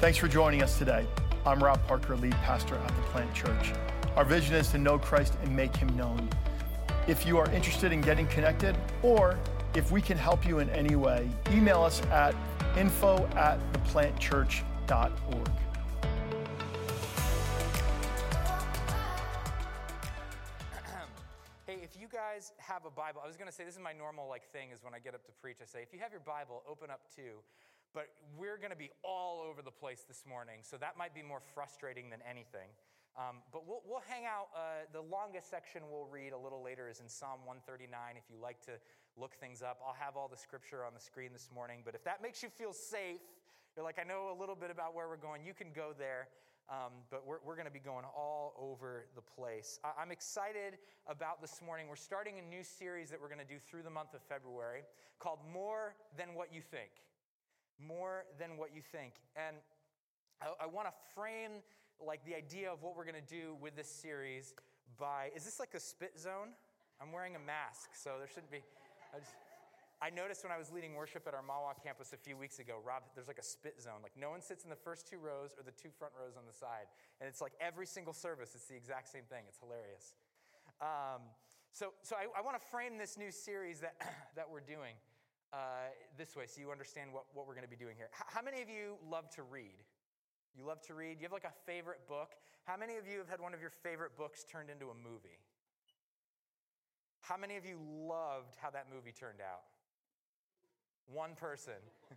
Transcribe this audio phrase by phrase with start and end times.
[0.00, 1.06] Thanks for joining us today.
[1.44, 3.74] I'm Rob Parker, lead pastor at the Plant Church.
[4.16, 6.26] Our vision is to know Christ and make him known.
[7.06, 9.38] If you are interested in getting connected, or
[9.74, 12.34] if we can help you in any way, email us at
[12.78, 15.50] info at theplantchurch.org.
[21.66, 23.92] Hey, if you guys have a Bible, I was going to say this is my
[23.92, 26.10] normal like thing is when I get up to preach, I say if you have
[26.10, 27.42] your Bible, open up to.
[27.92, 28.06] But
[28.38, 31.40] we're going to be all over the place this morning, so that might be more
[31.54, 32.70] frustrating than anything.
[33.18, 34.48] Um, but we'll, we'll hang out.
[34.54, 37.90] Uh, the longest section we'll read a little later is in Psalm 139.
[38.14, 38.78] If you like to
[39.18, 41.82] look things up, I'll have all the scripture on the screen this morning.
[41.84, 43.20] But if that makes you feel safe,
[43.74, 46.28] you're like, I know a little bit about where we're going, you can go there.
[46.70, 49.80] Um, but we're, we're going to be going all over the place.
[49.82, 51.88] I, I'm excited about this morning.
[51.88, 54.82] We're starting a new series that we're going to do through the month of February
[55.18, 56.90] called More Than What You Think.
[57.86, 59.14] More Than What You Think.
[59.36, 59.56] And
[60.40, 61.62] I, I want to frame
[62.04, 64.54] like the idea of what we're going to do with this series
[64.98, 66.56] by is this like a spit zone?
[67.00, 68.60] I'm wearing a mask, so there shouldn't be.
[69.14, 69.32] I, just,
[70.02, 72.76] I noticed when I was leading worship at our Mahwah campus a few weeks ago,
[72.84, 74.00] Rob, there's like a spit zone.
[74.02, 76.44] Like no one sits in the first two rows or the two front rows on
[76.46, 76.88] the side.
[77.20, 79.44] And it's like every single service, it's the exact same thing.
[79.48, 80.14] It's hilarious.
[80.80, 81.24] Um,
[81.72, 83.96] so so I, I want to frame this new series that,
[84.36, 84.96] that we're doing
[85.52, 88.08] uh, this way so you understand what, what we're going to be doing here.
[88.14, 89.82] H- how many of you love to read?
[90.56, 91.18] You love to read?
[91.18, 92.34] You have like a favorite book?
[92.64, 95.38] How many of you have had one of your favorite books turned into a movie?
[97.20, 99.62] How many of you loved how that movie turned out?
[101.06, 101.78] One person.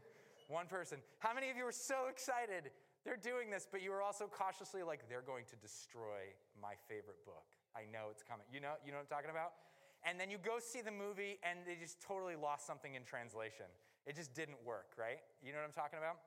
[0.50, 1.00] One person.
[1.20, 2.70] How many of you were so excited
[3.06, 7.24] they're doing this, but you were also cautiously like, they're going to destroy my favorite
[7.26, 7.48] book?
[7.76, 8.46] I know it's coming.
[8.52, 9.54] You know, you know what I'm talking about?
[10.04, 13.68] And then you go see the movie and they just totally lost something in translation.
[14.06, 15.24] It just didn't work, right?
[15.40, 16.20] You know what I'm talking about?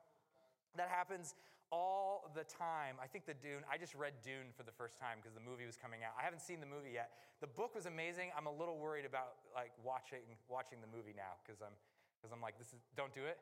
[0.76, 1.37] That happens
[1.70, 2.97] all the time.
[3.03, 5.66] I think the Dune, I just read Dune for the first time because the movie
[5.66, 6.15] was coming out.
[6.16, 7.12] I haven't seen the movie yet.
[7.41, 8.31] The book was amazing.
[8.32, 11.75] I'm a little worried about like watching watching the movie now because I'm
[12.16, 13.36] because I'm like this is don't do it.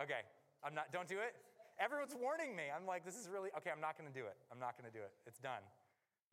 [0.00, 0.24] Okay.
[0.62, 1.36] I'm not don't do it.
[1.76, 2.70] Everyone's warning me.
[2.70, 4.38] I'm like this is really okay, I'm not going to do it.
[4.48, 5.12] I'm not going to do it.
[5.26, 5.60] It's done.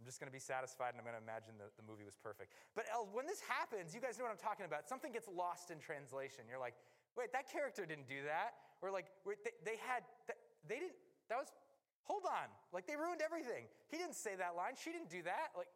[0.01, 2.17] I'm just going to be satisfied and I'm going to imagine that the movie was
[2.17, 2.57] perfect.
[2.73, 4.89] But El, when this happens, you guys know what I'm talking about.
[4.89, 6.49] Something gets lost in translation.
[6.49, 6.73] You're like,
[7.13, 8.57] wait, that character didn't do that.
[8.81, 10.01] Or like, wait, they, they had,
[10.65, 10.97] they didn't,
[11.29, 11.53] that was,
[12.01, 12.49] hold on.
[12.73, 13.69] Like they ruined everything.
[13.93, 14.73] He didn't say that line.
[14.73, 15.53] She didn't do that.
[15.53, 15.69] Like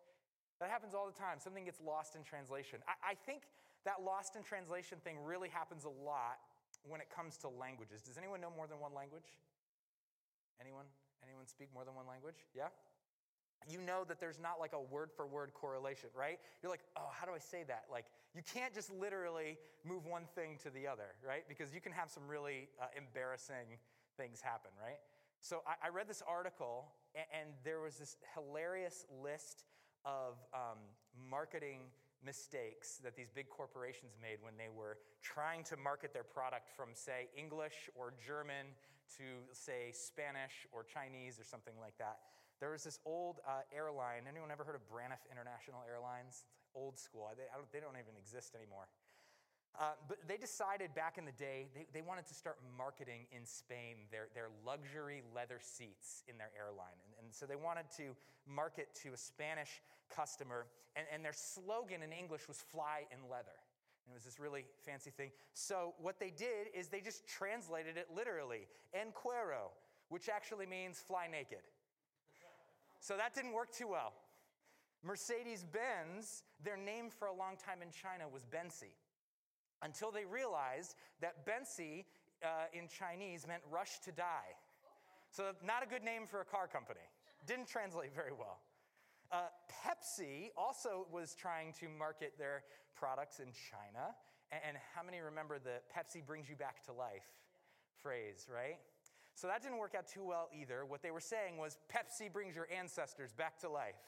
[0.58, 1.38] that happens all the time.
[1.38, 2.82] Something gets lost in translation.
[2.90, 3.46] I, I think
[3.86, 6.42] that lost in translation thing really happens a lot
[6.82, 8.02] when it comes to languages.
[8.02, 9.38] Does anyone know more than one language?
[10.58, 10.90] Anyone?
[11.22, 12.42] Anyone speak more than one language?
[12.58, 12.74] Yeah?
[13.70, 16.40] You know that there's not like a word for word correlation, right?
[16.62, 17.86] You're like, oh, how do I say that?
[17.92, 18.06] Like,
[18.36, 21.44] you can't just literally move one thing to the other, right?
[21.48, 23.80] Because you can have some really uh, embarrassing
[24.18, 25.00] things happen, right?
[25.42, 29.66] So I, I read this article, and, and, there was this hilarious list
[30.06, 30.80] of um,
[31.30, 31.82] marketing
[32.26, 36.90] mistakes that these big corporations made when they were trying to market their product from,
[36.94, 38.74] say, English or German
[39.18, 42.18] to, say, Spanish or Chinese or something like that.
[42.60, 44.24] There was this old uh, airline.
[44.30, 46.48] Anyone ever heard of Braniff International Airlines?
[46.48, 47.28] It's like old school.
[47.36, 48.88] They don't, they don't even exist anymore.
[49.76, 53.46] Uh, but they decided back in the day they, they wanted to start marketing in
[53.46, 56.96] Spain their, their luxury leather seats in their airline.
[57.04, 58.16] And, and so they wanted to
[58.48, 63.60] market to a Spanish customer, and, and their slogan in English was fly in leather.
[64.06, 65.32] And it was this really fancy thing.
[65.54, 69.74] So what they did is they just translated it literally, en cuero,
[70.10, 71.66] which actually means fly naked.
[73.06, 74.14] So that didn't work too well.
[75.04, 78.98] Mercedes Benz, their name for a long time in China was Bensi,
[79.84, 82.06] until they realized that Bensi
[82.42, 84.58] uh, in Chinese meant rush to die.
[85.30, 87.06] So, not a good name for a car company.
[87.46, 88.58] Didn't translate very well.
[89.32, 92.64] Uh, Pepsi also was trying to market their
[92.96, 94.16] products in China.
[94.52, 97.30] And, and how many remember the Pepsi brings you back to life
[98.02, 98.80] phrase, right?
[99.36, 100.86] So that didn't work out too well either.
[100.86, 104.00] What they were saying was Pepsi brings your ancestors back to life.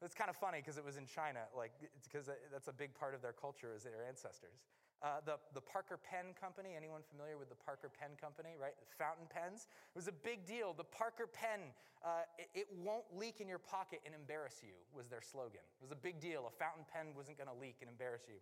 [0.00, 1.72] That's kind of funny because it was in China, like
[2.02, 4.62] because that's a big part of their culture is their ancestors.
[5.02, 8.72] Uh, the, the Parker Pen Company, anyone familiar with the Parker Pen Company, right?
[8.96, 9.68] Fountain pens.
[9.68, 10.72] It was a big deal.
[10.72, 15.08] The Parker Pen, uh, it, it, won't leak in your pocket and embarrass you, was
[15.08, 15.60] their slogan.
[15.60, 16.48] It was a big deal.
[16.48, 18.40] A fountain pen wasn't going to leak and embarrass you.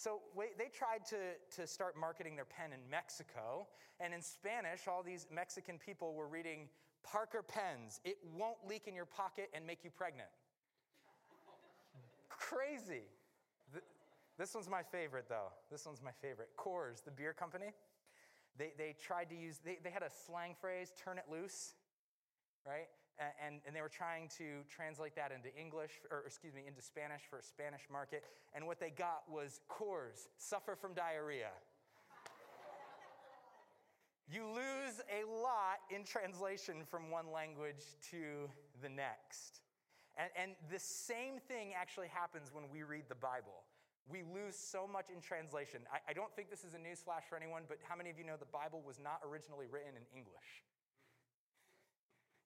[0.00, 0.20] So
[0.56, 3.66] they tried to, to start marketing their pen in Mexico.
[4.00, 6.70] And in Spanish, all these Mexican people were reading
[7.04, 8.00] Parker pens.
[8.02, 10.30] It won't leak in your pocket and make you pregnant.
[12.30, 13.02] Crazy.
[14.38, 15.52] This one's my favorite, though.
[15.70, 16.48] This one's my favorite.
[16.56, 17.74] Coors, the beer company.
[18.56, 21.74] They, they tried to use, they, they had a slang phrase, turn it loose,
[22.66, 22.88] right?
[23.20, 27.20] And, and they were trying to translate that into English, or excuse me, into Spanish
[27.28, 28.24] for a Spanish market.
[28.54, 31.52] And what they got was Coors, suffer from diarrhea.
[34.32, 38.48] you lose a lot in translation from one language to
[38.80, 39.60] the next.
[40.16, 43.68] And, and the same thing actually happens when we read the Bible.
[44.08, 45.84] We lose so much in translation.
[45.92, 48.24] I, I don't think this is a newsflash for anyone, but how many of you
[48.24, 50.64] know the Bible was not originally written in English?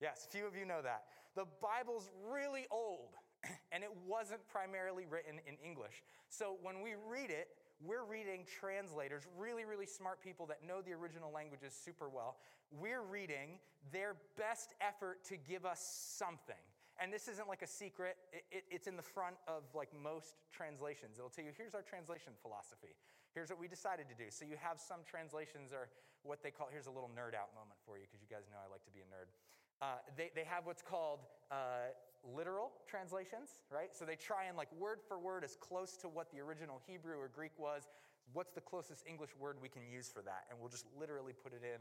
[0.04, 1.08] Yes, few of you know that.
[1.32, 3.16] The Bible's really old,
[3.72, 6.04] and it wasn't primarily written in English.
[6.28, 7.48] So when we read it,
[7.80, 12.36] we're reading translators, really, really smart people that know the original languages super well.
[12.68, 13.56] We're reading
[13.96, 16.60] their best effort to give us something.
[17.00, 20.36] And this isn't like a secret, it, it, it's in the front of like most
[20.52, 21.16] translations.
[21.16, 22.92] It'll tell you, here's our translation philosophy.
[23.32, 24.28] Here's what we decided to do.
[24.28, 25.88] So you have some translations are
[26.28, 28.60] what they call, here's a little nerd out moment for you, because you guys know
[28.60, 29.32] I like to be a nerd.
[29.82, 31.90] Uh, they, they have what's called uh,
[32.34, 33.94] literal translations, right?
[33.94, 37.18] So they try and like word for word as close to what the original Hebrew
[37.18, 37.88] or Greek was.
[38.32, 40.46] What's the closest English word we can use for that?
[40.48, 41.80] And we'll just literally put it in.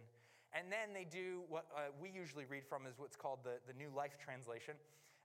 [0.53, 3.73] And then they do what uh, we usually read from is what's called the, the
[3.73, 4.75] New Living Translation.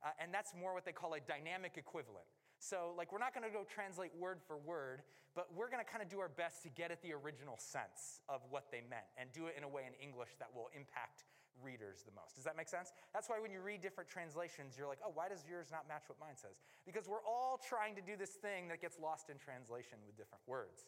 [0.01, 2.25] Uh, and that's more what they call a dynamic equivalent.
[2.61, 5.03] So, like, we're not going to go translate word for word,
[5.35, 8.23] but we're going to kind of do our best to get at the original sense
[8.29, 11.25] of what they meant and do it in a way in English that will impact
[11.63, 12.35] readers the most.
[12.35, 12.93] Does that make sense?
[13.13, 16.05] That's why when you read different translations, you're like, oh, why does yours not match
[16.07, 16.61] what mine says?
[16.87, 20.43] Because we're all trying to do this thing that gets lost in translation with different
[20.47, 20.87] words.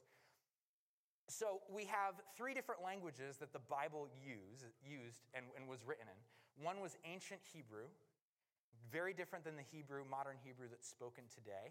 [1.31, 6.11] So we have three different languages that the Bible used, used and, and was written
[6.11, 6.19] in.
[6.65, 7.87] One was ancient Hebrew,
[8.91, 11.71] very different than the Hebrew, modern Hebrew that's spoken today.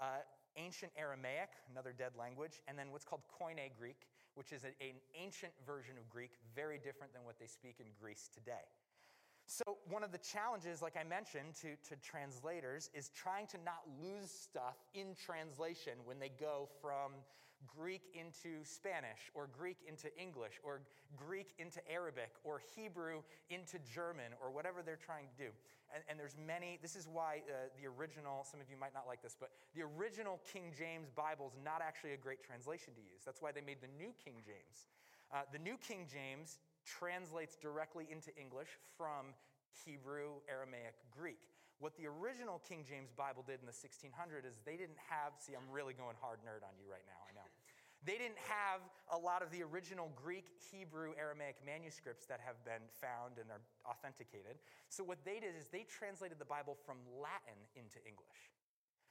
[0.00, 0.24] Uh,
[0.56, 4.72] ancient Aramaic, another dead language, and then what's called Koine Greek, which is an
[5.18, 8.68] ancient version of Greek, very different than what they speak in Greece today.
[9.46, 13.82] So, one of the challenges, like I mentioned, to, to translators is trying to not
[14.02, 17.12] lose stuff in translation when they go from
[17.64, 20.80] Greek into Spanish, or Greek into English, or
[21.16, 25.50] Greek into Arabic, or Hebrew into German, or whatever they're trying to do.
[25.94, 29.06] And, and there's many, this is why uh, the original, some of you might not
[29.06, 33.00] like this, but the original King James Bible is not actually a great translation to
[33.00, 33.22] use.
[33.24, 34.90] That's why they made the New King James.
[35.32, 39.34] Uh, the New King James translates directly into English from
[39.84, 41.40] Hebrew, Aramaic, Greek.
[41.78, 45.52] What the original King James Bible did in the 1600s is they didn't have, see,
[45.52, 47.26] I'm really going hard nerd on you right now.
[48.06, 52.86] They didn't have a lot of the original Greek, Hebrew, Aramaic manuscripts that have been
[53.02, 54.62] found and are authenticated.
[54.88, 58.54] So what they did is they translated the Bible from Latin into English.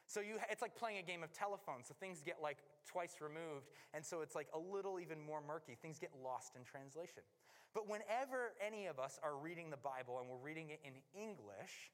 [0.08, 1.84] So you, it's like playing a game of telephone.
[1.84, 5.76] So things get like twice removed, and so it's like a little even more murky.
[5.76, 7.24] Things get lost in translation.
[7.74, 11.92] But whenever any of us are reading the Bible and we're reading it in English,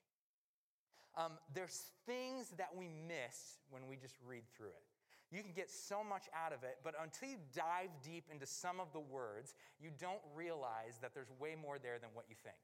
[1.17, 4.90] um, there's things that we miss when we just read through it.
[5.31, 8.79] You can get so much out of it, but until you dive deep into some
[8.79, 12.59] of the words, you don't realize that there's way more there than what you think.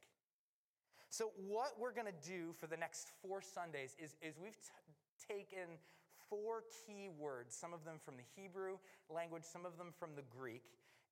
[1.09, 5.31] So, what we're going to do for the next four Sundays is, is we've t-
[5.31, 5.79] taken
[6.29, 8.77] four key words, some of them from the Hebrew
[9.09, 10.63] language, some of them from the Greek,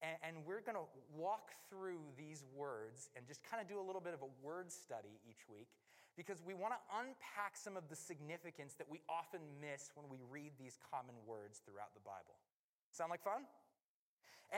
[0.01, 3.85] and, and we're going to walk through these words and just kind of do a
[3.85, 5.69] little bit of a word study each week
[6.17, 10.19] because we want to unpack some of the significance that we often miss when we
[10.31, 12.35] read these common words throughout the Bible.
[12.91, 13.43] Sound like fun?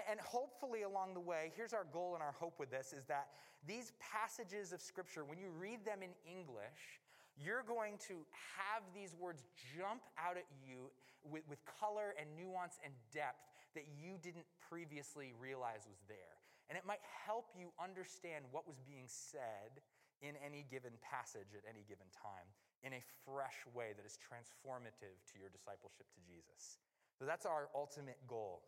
[0.10, 3.30] And hopefully, along the way, here's our goal and our hope with this is that
[3.66, 7.02] these passages of Scripture, when you read them in English,
[7.40, 8.22] you're going to
[8.58, 9.44] have these words
[9.78, 10.92] jump out at you
[11.24, 16.38] with, with color and nuance and depth that you didn't previously realize was there.
[16.70, 19.80] And it might help you understand what was being said
[20.22, 22.48] in any given passage at any given time
[22.84, 26.78] in a fresh way that is transformative to your discipleship to Jesus.
[27.18, 28.62] So that's our ultimate goal.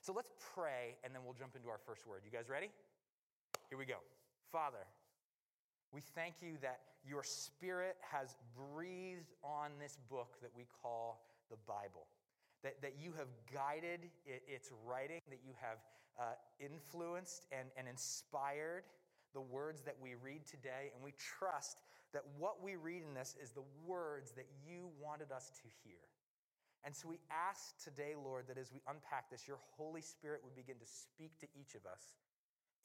[0.00, 2.22] So let's pray and then we'll jump into our first word.
[2.24, 2.70] You guys ready?
[3.68, 4.00] Here we go.
[4.50, 4.88] Father,
[5.92, 11.56] we thank you that your spirit has breathed on this book that we call the
[11.66, 12.06] Bible.
[12.64, 15.78] That, that you have guided its writing, that you have
[16.18, 18.82] uh, influenced and, and inspired
[19.34, 21.78] the words that we read today, and we trust
[22.12, 26.00] that what we read in this is the words that you wanted us to hear.
[26.84, 30.56] And so we ask today, Lord, that as we unpack this, your Holy Spirit would
[30.56, 32.16] begin to speak to each of us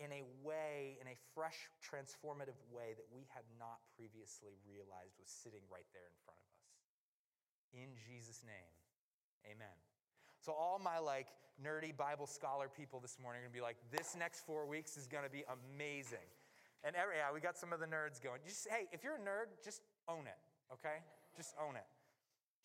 [0.01, 5.29] in a way, in a fresh, transformative way that we had not previously realized was
[5.29, 6.67] sitting right there in front of us.
[7.77, 8.73] In Jesus' name,
[9.45, 9.77] amen.
[10.43, 11.27] So, all my like
[11.63, 15.07] nerdy Bible scholar people this morning are gonna be like, this next four weeks is
[15.07, 16.27] gonna be amazing.
[16.83, 18.41] And every, yeah, we got some of the nerds going.
[18.45, 20.35] Just, hey, if you're a nerd, just own it,
[20.67, 20.99] okay?
[21.37, 21.87] Just own it.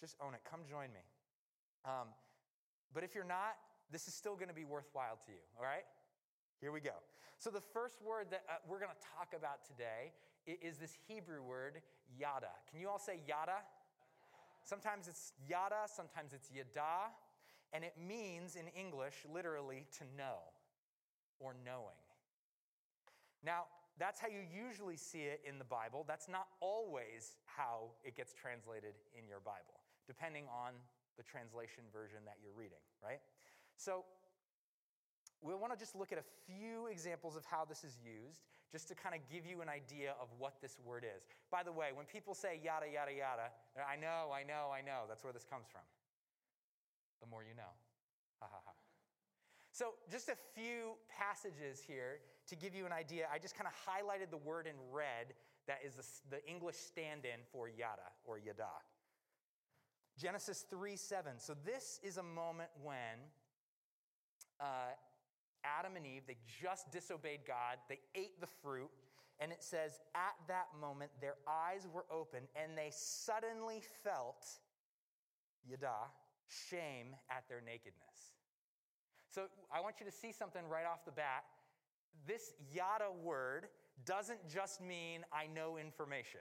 [0.00, 0.40] Just own it.
[0.42, 1.06] Come join me.
[1.85, 2.11] Um,
[2.92, 3.54] but if you're not,
[3.92, 5.87] this is still gonna be worthwhile to you, all right?
[6.61, 6.99] Here we go.
[7.38, 10.11] So, the first word that uh, we're gonna talk about today
[10.49, 11.78] is this Hebrew word,
[12.18, 12.50] yada.
[12.73, 13.62] Can you all say yada?
[14.64, 17.14] Sometimes it's yada, sometimes it's yada,
[17.72, 20.38] and it means in English literally to know
[21.40, 22.00] or knowing.
[23.44, 23.64] Now,
[23.98, 26.04] that's how you usually see it in the Bible.
[26.06, 30.75] That's not always how it gets translated in your Bible, depending on
[31.16, 33.20] the translation version that you're reading, right?
[33.76, 34.04] So,
[35.40, 38.88] we want to just look at a few examples of how this is used, just
[38.88, 41.22] to kind of give you an idea of what this word is.
[41.50, 45.06] By the way, when people say yada, yada, yada, I know, I know, I know,
[45.08, 45.82] that's where this comes from.
[47.20, 47.72] The more you know.
[48.40, 48.72] Ha ha ha.
[49.72, 53.26] So, just a few passages here to give you an idea.
[53.32, 55.34] I just kind of highlighted the word in red
[55.66, 58.72] that is the, English stand in for yada or yada.
[60.18, 61.32] Genesis 3 7.
[61.38, 63.22] So, this is a moment when
[64.60, 64.94] uh,
[65.64, 68.90] Adam and Eve, they just disobeyed God, they ate the fruit,
[69.40, 74.44] and it says, at that moment, their eyes were open, and they suddenly felt,
[75.64, 76.10] yada,
[76.48, 78.34] shame at their nakedness.
[79.28, 81.44] So I want you to see something right off the bat.
[82.26, 83.68] This yada word
[84.04, 86.40] doesn't just mean I know information.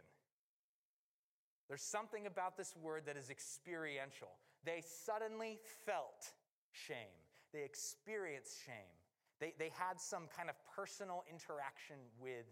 [1.67, 4.29] There's something about this word that is experiential.
[4.63, 6.31] They suddenly felt
[6.71, 7.15] shame,
[7.53, 8.95] they experienced shame.
[9.39, 12.47] They, they had some kind of personal interaction with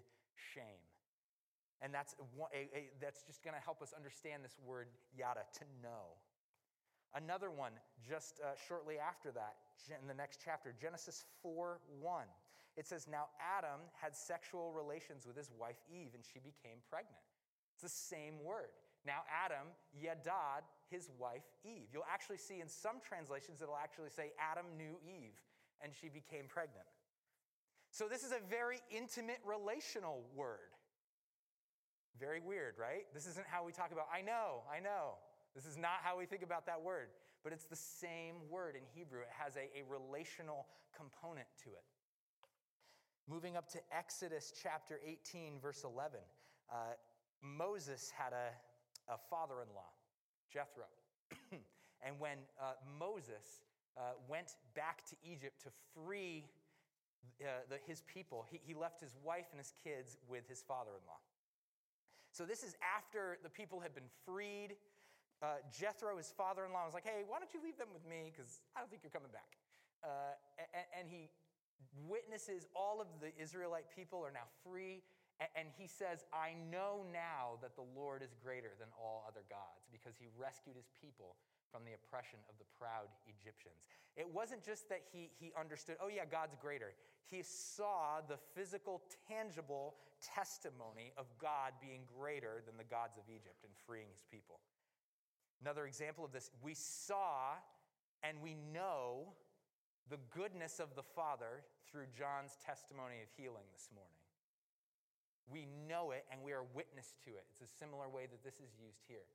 [0.54, 0.86] shame.
[1.82, 2.14] And that's,
[3.02, 6.14] that's just going to help us understand this word yada, to know.
[7.16, 7.72] Another one,
[8.08, 9.56] just uh, shortly after that,
[10.02, 12.26] in the next chapter, Genesis 4 1.
[12.76, 17.24] It says, Now Adam had sexual relations with his wife Eve, and she became pregnant.
[17.74, 18.76] It's the same word.
[19.06, 21.88] Now Adam yadad his wife Eve.
[21.94, 25.40] You'll actually see in some translations it'll actually say Adam knew Eve
[25.82, 26.88] and she became pregnant.
[27.92, 30.76] So, this is a very intimate relational word.
[32.20, 33.08] Very weird, right?
[33.14, 35.16] This isn't how we talk about, I know, I know.
[35.56, 37.08] This is not how we think about that word,
[37.44, 39.22] but it's the same word in Hebrew.
[39.22, 41.84] It has a, a relational component to it.
[43.28, 46.20] Moving up to Exodus chapter 18, verse 11.
[46.72, 46.76] Uh,
[47.42, 49.90] Moses had a, a father in law,
[50.52, 50.86] Jethro.
[52.06, 53.64] and when uh, Moses
[53.98, 56.44] uh, went back to Egypt to free
[57.42, 58.46] uh, the, his people.
[58.50, 61.20] He, he left his wife and his kids with his father in law.
[62.32, 64.76] So, this is after the people had been freed.
[65.44, 68.06] Uh, Jethro, his father in law, was like, Hey, why don't you leave them with
[68.08, 68.32] me?
[68.32, 69.60] Because I don't think you're coming back.
[70.04, 70.38] Uh,
[70.74, 71.30] and, and he
[72.08, 75.04] witnesses all of the Israelite people are now free.
[75.36, 79.84] And he says, I know now that the Lord is greater than all other gods
[79.92, 81.36] because he rescued his people
[81.76, 83.84] from the oppression of the proud Egyptians.
[84.16, 86.96] It wasn't just that he, he understood, oh, yeah, God's greater.
[87.28, 93.60] He saw the physical, tangible testimony of God being greater than the gods of Egypt
[93.68, 94.64] and freeing his people.
[95.66, 97.58] Another example of this, we saw
[98.22, 99.34] and we know
[100.10, 104.22] the goodness of the Father through John's testimony of healing this morning.
[105.50, 107.46] We know it and we are witness to it.
[107.50, 109.26] It's a similar way that this is used here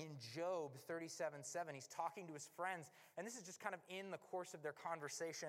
[0.00, 3.80] in Job 37 7, he's talking to his friends, and this is just kind of
[3.88, 5.48] in the course of their conversation.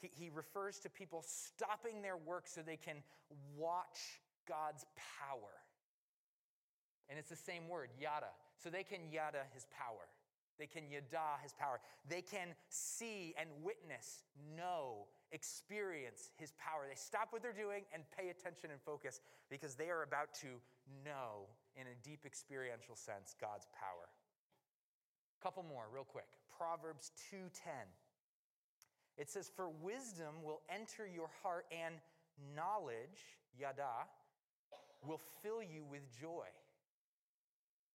[0.00, 2.96] He, he refers to people stopping their work so they can
[3.56, 5.60] watch God's power.
[7.10, 8.30] And it's the same word, yada.
[8.62, 10.06] So they can yada his power.
[10.58, 11.80] They can yada his power.
[12.08, 14.22] They can see and witness,
[14.56, 16.86] know, experience his power.
[16.88, 20.60] They stop what they're doing and pay attention and focus because they are about to
[21.04, 24.06] know in a deep experiential sense God's power.
[25.42, 26.28] Couple more real quick.
[26.56, 27.88] Proverbs 2:10.
[29.16, 32.00] It says for wisdom will enter your heart and
[32.54, 34.06] knowledge, yada,
[35.02, 36.46] will fill you with joy.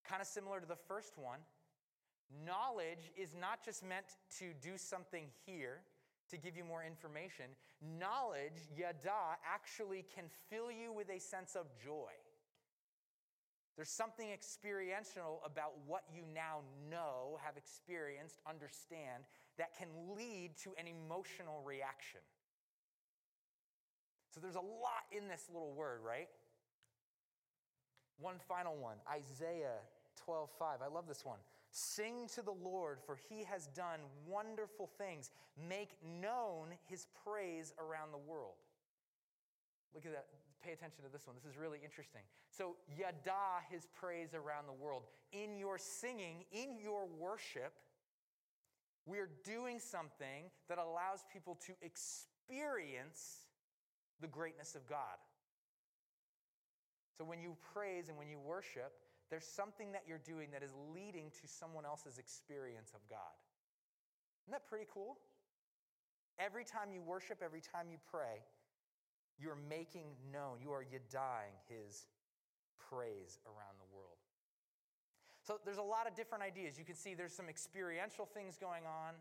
[0.08, 1.40] Kind of similar to the first one.
[2.46, 4.06] Knowledge is not just meant
[4.40, 5.82] to do something here
[6.30, 7.46] to give you more information.
[8.00, 12.12] Knowledge, yada, actually can fill you with a sense of joy.
[13.76, 19.26] There's something experiential about what you now know, have experienced, understand,
[19.58, 22.22] that can lead to an emotional reaction.
[24.34, 26.30] So there's a lot in this little word, right?
[28.20, 29.80] One final one Isaiah
[30.26, 30.82] 12:5.
[30.82, 31.40] I love this one.
[31.72, 35.32] Sing to the Lord, for he has done wonderful things.
[35.58, 38.56] Make known his praise around the world.
[39.94, 40.28] Look at that.
[40.62, 41.36] Pay attention to this one.
[41.36, 42.22] This is really interesting.
[42.50, 45.04] So, yada, his praise around the world.
[45.32, 47.74] In your singing, in your worship,
[49.06, 53.46] we're doing something that allows people to experience
[54.22, 55.18] the greatness of God.
[57.18, 58.94] So when you praise and when you worship,
[59.30, 63.36] there's something that you're doing that is leading to someone else's experience of God.
[64.46, 65.18] Isn't that pretty cool?
[66.38, 68.44] Every time you worship, every time you pray,
[69.40, 72.06] you're making known, you are yadaying his
[72.90, 74.20] praise around the world.
[75.42, 76.78] So there's a lot of different ideas.
[76.78, 79.14] You can see there's some experiential things going on.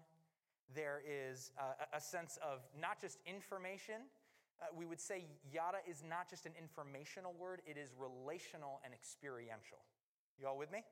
[0.75, 4.09] There is a, a sense of not just information,
[4.63, 8.95] uh, we would say yada is not just an informational word, it is relational and
[8.95, 9.79] experiential.
[10.41, 10.83] You all with me?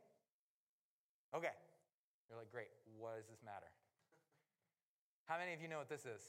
[1.34, 1.54] Okay.
[2.28, 2.70] You're like, great.
[2.98, 3.68] What does this matter?
[5.28, 6.22] How many of you know what this is?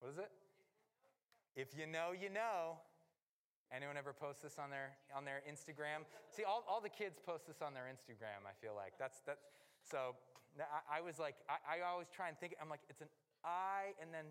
[0.00, 0.30] What is it?
[1.56, 2.78] If you know, you know.
[3.74, 6.06] Anyone ever post this on their on their Instagram?
[6.30, 8.46] See, all, all the kids post this on their Instagram.
[8.46, 9.42] I feel like that's that's
[9.82, 10.14] so.
[10.54, 12.54] I, I was like, I, I always try and think.
[12.62, 13.10] I'm like, it's an
[13.42, 14.26] I and then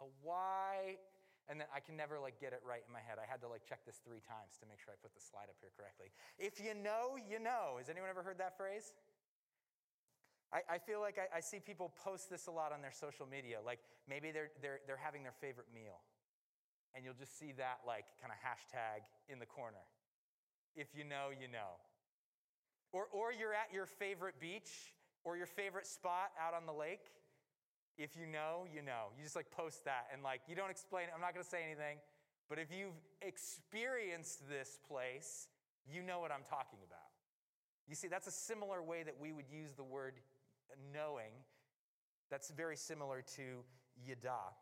[0.00, 0.98] a Y,
[1.50, 3.18] and then I can never like get it right in my head.
[3.18, 5.50] I had to like check this three times to make sure I put the slide
[5.50, 6.14] up here correctly.
[6.38, 7.82] If you know, you know.
[7.82, 8.94] Has anyone ever heard that phrase?
[10.54, 13.26] I, I feel like I, I see people post this a lot on their social
[13.26, 13.58] media.
[13.58, 15.98] Like maybe they're, they're, they're having their favorite meal,
[16.94, 19.82] and you'll just see that like kind of hashtag in the corner.
[20.78, 21.82] If you know, you know.
[22.94, 27.10] Or, or you're at your favorite beach or your favorite spot out on the lake
[28.00, 29.12] if you know, you know.
[29.16, 31.10] You just like post that and like you don't explain it.
[31.14, 31.98] I'm not going to say anything,
[32.48, 35.48] but if you've experienced this place,
[35.84, 37.12] you know what I'm talking about.
[37.86, 40.14] You see, that's a similar way that we would use the word
[40.94, 41.32] knowing.
[42.30, 43.62] That's very similar to
[44.02, 44.56] yada.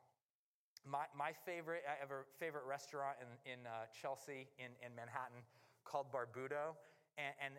[0.84, 5.44] My, my favorite, I have a favorite restaurant in, in uh, Chelsea, in, in Manhattan,
[5.84, 6.74] called Barbuto.
[7.18, 7.54] And, and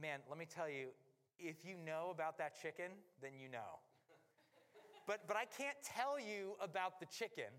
[0.00, 0.88] man, let me tell you,
[1.38, 3.78] if you know about that chicken, then you know.
[5.10, 7.50] But, but I can't tell you about the chicken.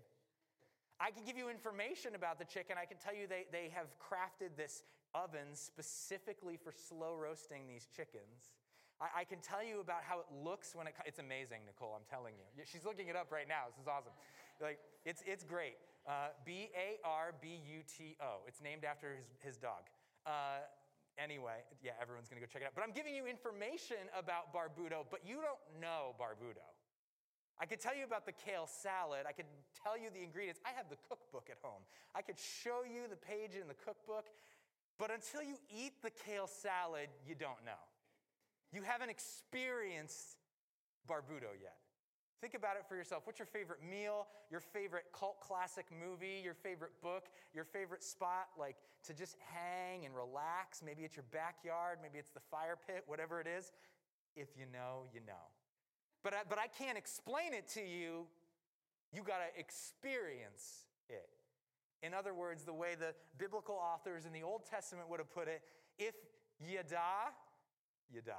[0.96, 2.80] I can give you information about the chicken.
[2.80, 4.80] I can tell you they, they have crafted this
[5.12, 8.56] oven specifically for slow roasting these chickens.
[9.04, 12.08] I, I can tell you about how it looks when it, it's amazing, Nicole, I'm
[12.08, 12.64] telling you.
[12.64, 13.68] She's looking it up right now.
[13.68, 14.16] This is awesome.
[14.56, 15.76] Like, it's, it's great.
[16.08, 18.48] Uh, B A R B U T O.
[18.48, 19.92] It's named after his, his dog.
[20.24, 20.64] Uh,
[21.20, 22.72] anyway, yeah, everyone's gonna go check it out.
[22.72, 26.71] But I'm giving you information about Barbuto, but you don't know Barbuto.
[27.60, 29.24] I could tell you about the kale salad.
[29.28, 29.46] I could
[29.82, 30.60] tell you the ingredients.
[30.66, 31.82] I have the cookbook at home.
[32.14, 34.26] I could show you the page in the cookbook.
[34.98, 37.80] But until you eat the kale salad, you don't know.
[38.72, 40.36] You haven't experienced
[41.08, 41.76] Barbuto yet.
[42.40, 43.22] Think about it for yourself.
[43.24, 48.48] What's your favorite meal, your favorite cult classic movie, your favorite book, your favorite spot,
[48.58, 50.82] like to just hang and relax?
[50.84, 53.70] Maybe it's your backyard, maybe it's the fire pit, whatever it is.
[54.34, 55.52] If you know, you know.
[56.22, 58.26] But I, but I can't explain it to you.
[59.12, 61.28] You got to experience it.
[62.02, 65.48] In other words, the way the biblical authors in the Old Testament would have put
[65.48, 65.62] it
[65.98, 66.14] if
[66.60, 67.30] you die,
[68.12, 68.32] you die.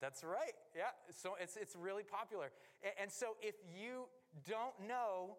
[0.00, 0.52] That's right.
[0.76, 0.92] Yeah.
[1.10, 2.50] So it's, it's really popular.
[3.00, 4.04] And so if you
[4.46, 5.36] don't know,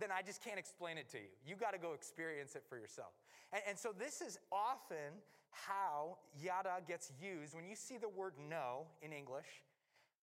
[0.00, 1.28] then I just can't explain it to you.
[1.46, 3.12] You got to go experience it for yourself.
[3.52, 8.34] And, and so this is often how yada gets used when you see the word
[8.38, 9.46] know in English.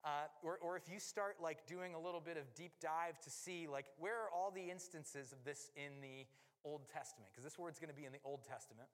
[0.04, 3.30] Uh, or, or if you start like doing a little bit of deep dive to
[3.32, 6.26] see like where are all the instances of this in the
[6.64, 8.88] Old Testament, because this word's going to be in the Old Testament.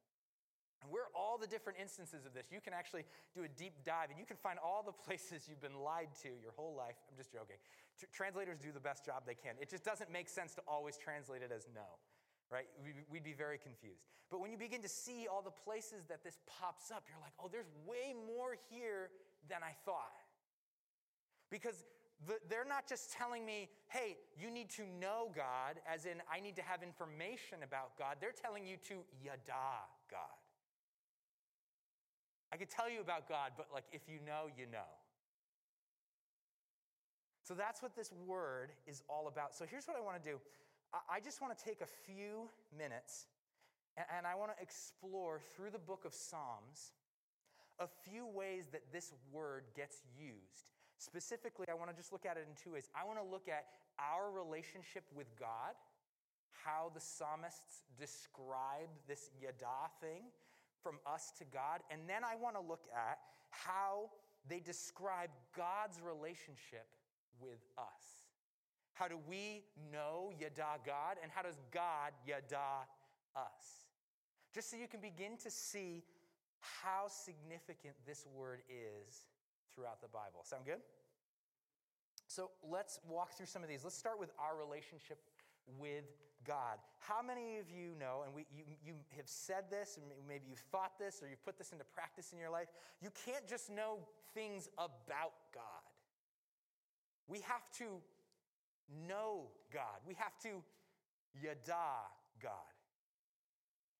[0.81, 2.47] And where are all the different instances of this?
[2.49, 3.03] You can actually
[3.35, 6.29] do a deep dive and you can find all the places you've been lied to
[6.41, 6.95] your whole life.
[7.11, 7.59] I'm just joking.
[7.99, 9.59] Tr- translators do the best job they can.
[9.59, 11.99] It just doesn't make sense to always translate it as know
[12.51, 12.67] right?
[13.09, 14.03] We'd be very confused.
[14.29, 17.33] But when you begin to see all the places that this pops up, you're like,
[17.39, 19.09] oh, there's way more here
[19.49, 20.19] than I thought.
[21.49, 21.85] Because
[22.27, 26.39] the, they're not just telling me, hey, you need to know God, as in, I
[26.39, 28.17] need to have information about God.
[28.19, 30.39] They're telling you to yada God.
[32.53, 34.91] I could tell you about God, but like if you know, you know.
[37.43, 39.55] So that's what this word is all about.
[39.55, 40.37] So here's what I want to do.
[41.09, 43.27] I just want to take a few minutes
[43.97, 46.91] and I want to explore through the book of Psalms
[47.79, 50.71] a few ways that this word gets used.
[50.97, 52.89] Specifically, I want to just look at it in two ways.
[52.95, 53.65] I want to look at
[53.99, 55.73] our relationship with God,
[56.63, 60.23] how the psalmists describe this yada thing,
[60.83, 61.81] from us to God.
[61.89, 64.09] And then I want to look at how
[64.47, 66.85] they describe God's relationship
[67.39, 68.20] with us.
[69.01, 72.85] How do we know yada God, and how does God yada
[73.35, 73.89] us?
[74.53, 76.03] Just so you can begin to see
[76.59, 79.25] how significant this word is
[79.73, 80.41] throughout the Bible.
[80.43, 80.81] Sound good?
[82.27, 83.83] So let's walk through some of these.
[83.83, 85.17] Let's start with our relationship
[85.79, 86.05] with
[86.45, 86.77] God.
[86.99, 90.59] How many of you know, and we, you, you have said this, and maybe you've
[90.71, 92.67] thought this, or you've put this into practice in your life,
[93.01, 93.97] you can't just know
[94.35, 95.89] things about God.
[97.27, 97.85] We have to
[99.07, 99.99] know God.
[100.07, 100.63] We have to
[101.41, 102.07] yada
[102.41, 102.51] God.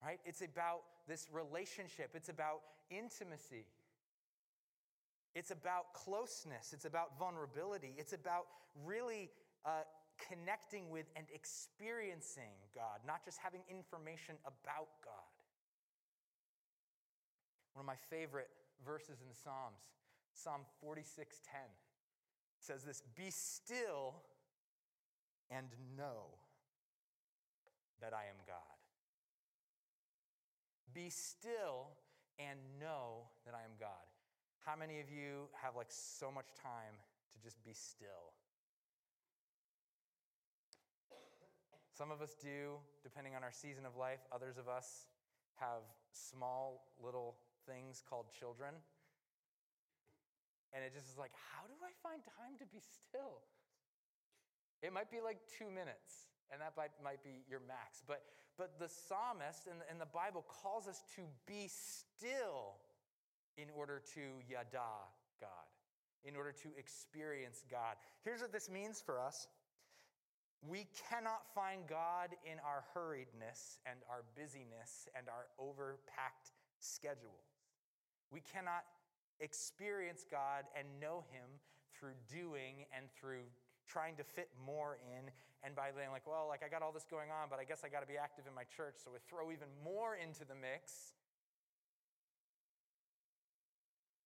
[0.03, 0.19] Right?
[0.25, 3.65] It's about this relationship, it's about intimacy.
[5.33, 6.73] It's about closeness.
[6.73, 7.93] It's about vulnerability.
[7.97, 8.47] It's about
[8.83, 9.29] really
[9.65, 9.83] uh,
[10.29, 15.31] connecting with and experiencing God, not just having information about God.
[17.73, 18.49] One of my favorite
[18.85, 19.79] verses in the Psalms,
[20.33, 21.71] Psalm 46:10,
[22.59, 24.21] says this, "Be still
[25.51, 26.39] and know
[27.99, 28.77] that I am God."
[30.93, 31.91] Be still
[32.39, 34.07] and know that I am God.
[34.65, 36.95] How many of you have like so much time
[37.33, 38.33] to just be still?
[41.93, 44.25] Some of us do, depending on our season of life.
[44.31, 45.05] Others of us
[45.55, 47.37] have small little
[47.67, 48.73] things called children.
[50.73, 53.43] And it just is like, how do I find time to be still?
[54.81, 58.01] It might be like two minutes, and that might, might be your max.
[58.07, 58.23] But,
[58.57, 62.81] but the psalmist and, and the Bible calls us to be still
[63.57, 65.05] in order to yada
[65.39, 65.69] God,
[66.23, 67.95] in order to experience God.
[68.23, 69.47] Here's what this means for us
[70.67, 77.57] we cannot find God in our hurriedness and our busyness and our overpacked schedules.
[78.31, 78.85] We cannot
[79.39, 81.49] experience God and know Him
[81.97, 83.49] through doing and through
[83.87, 85.31] trying to fit more in
[85.63, 87.85] and by being like, well, like I got all this going on, but I guess
[87.85, 90.57] I got to be active in my church, so we throw even more into the
[90.57, 91.13] mix.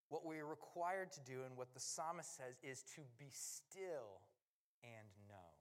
[0.08, 4.22] What we are required to do and what the psalmist says is to be still
[4.80, 5.52] and know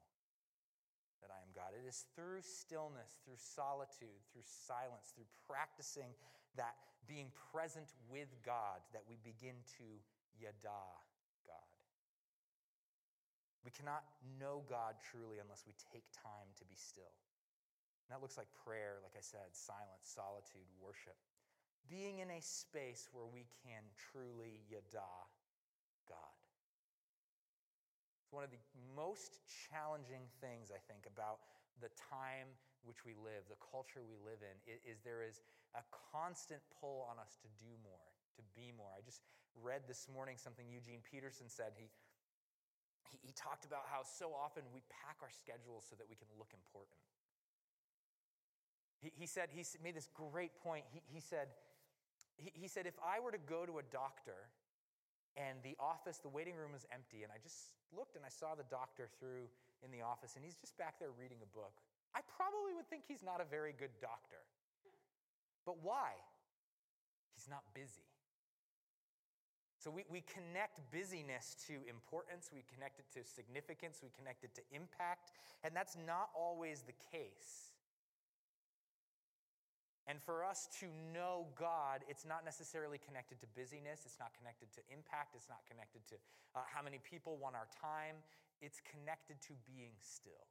[1.20, 1.74] that I am God.
[1.74, 6.14] It is through stillness, through solitude, through silence, through practicing
[6.56, 6.78] that
[7.10, 9.88] being present with God that we begin to
[10.38, 10.86] yada.
[13.66, 14.06] We cannot
[14.38, 17.18] know God truly unless we take time to be still.
[18.06, 21.18] And that looks like prayer, like I said, silence, solitude, worship.
[21.90, 25.10] Being in a space where we can truly yada
[26.06, 26.38] God.
[28.22, 28.62] It's one of the
[28.94, 31.42] most challenging things, I think, about
[31.82, 32.54] the time
[32.86, 35.42] which we live, the culture we live in, is, there is
[35.74, 35.82] a
[36.14, 38.06] constant pull on us to do more,
[38.38, 38.94] to be more.
[38.94, 39.26] I just
[39.58, 41.74] read this morning something Eugene Peterson said.
[41.78, 41.90] He,
[43.16, 46.28] he, he talked about how so often we pack our schedules so that we can
[46.36, 47.00] look important.
[49.00, 50.84] He, he said, he made this great point.
[50.92, 51.48] He, he said,
[52.36, 54.52] he, he said, if I were to go to a doctor
[55.40, 58.56] and the office, the waiting room was empty, and I just looked and I saw
[58.56, 59.48] the doctor through
[59.84, 61.80] in the office, and he's just back there reading a book.
[62.16, 64.40] I probably would think he's not a very good doctor.
[65.68, 66.16] But why?
[67.36, 68.08] He's not busy.
[69.86, 74.50] So we, we connect busyness to importance, we connect it to significance, we connect it
[74.58, 75.30] to impact,
[75.62, 77.70] and that's not always the case.
[80.10, 84.74] And for us to know God, it's not necessarily connected to busyness, it's not connected
[84.74, 86.16] to impact, it's not connected to
[86.58, 88.18] uh, how many people want our time,
[88.66, 90.50] it's connected to being still.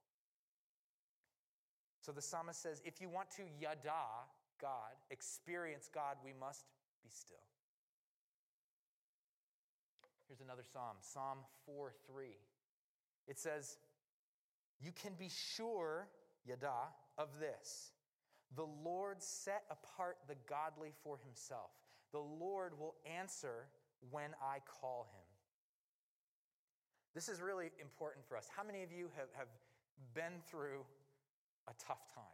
[2.07, 4.31] So the psalmist says if you want to yada
[4.63, 6.71] God, experience God, we must
[7.03, 7.43] be still.
[10.29, 12.27] Here's another psalm, Psalm 4 3.
[13.29, 13.77] It says,
[14.81, 16.09] You can be sure,
[16.45, 17.93] yada, of this
[18.57, 21.71] the Lord set apart the godly for himself.
[22.13, 23.67] The Lord will answer
[24.11, 25.27] when I call him.
[27.15, 28.49] This is really important for us.
[28.55, 29.49] How many of you have, have
[30.15, 30.85] been through
[31.69, 32.25] a tough time?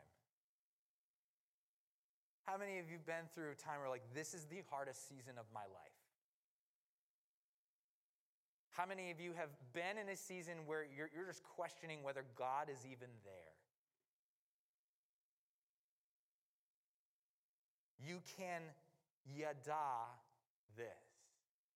[2.45, 5.35] How many of you been through a time where, like, this is the hardest season
[5.39, 5.90] of my life?
[8.81, 12.25] How many of you have been in a season where you're, you're just questioning whether
[12.35, 13.53] God is even there?
[18.09, 18.63] You can
[19.37, 20.09] yada
[20.79, 20.87] this.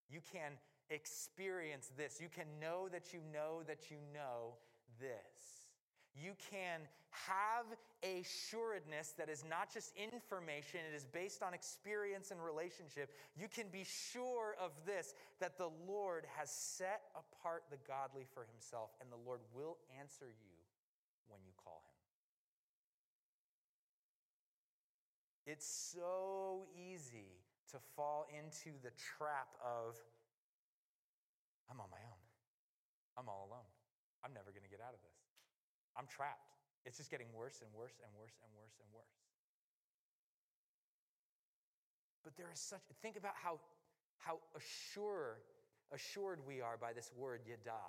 [0.09, 0.53] You can
[0.89, 2.23] experience this.
[2.23, 4.55] You can know that you know that you know
[4.99, 5.54] this.
[6.15, 7.67] You can have
[8.03, 13.11] a sureness that is not just information, it is based on experience and relationship.
[13.37, 18.47] You can be sure of this that the Lord has set apart the godly for
[18.51, 20.55] himself, and the Lord will answer you
[21.29, 21.95] when you call him.
[25.47, 29.97] It's so easy to fall into the trap of,
[31.71, 32.23] I'm on my own.
[33.19, 33.69] I'm all alone.
[34.25, 35.15] I'm never going to get out of this.
[35.97, 36.55] I'm trapped.
[36.85, 39.17] It's just getting worse and worse and worse and worse and worse.
[42.25, 43.61] But there is such, think about how,
[44.19, 45.39] how assure,
[45.93, 47.81] assured we are by this word, yada.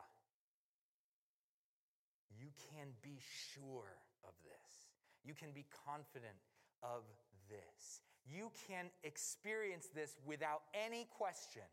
[2.37, 3.17] You can be
[3.53, 3.95] sure
[4.27, 4.91] of this.
[5.23, 6.35] You can be confident
[6.83, 7.03] of
[7.49, 8.01] this.
[8.27, 11.63] You can experience this without any question.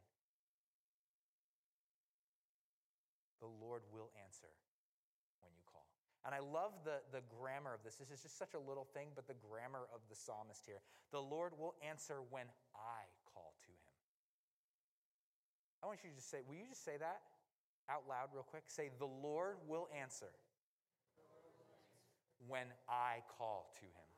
[3.40, 4.46] The Lord will answer.
[6.24, 7.96] And I love the, the grammar of this.
[7.96, 10.78] This is just such a little thing, but the grammar of the psalmist here.
[11.10, 12.46] The Lord will answer when
[12.78, 13.96] I call to him.
[15.82, 17.22] I want you to just say, will you just say that
[17.90, 18.64] out loud real quick?
[18.68, 20.30] Say, the Lord will answer
[22.46, 24.08] when I call to him.